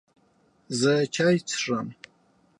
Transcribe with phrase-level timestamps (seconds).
[0.79, 1.87] زه چای څښم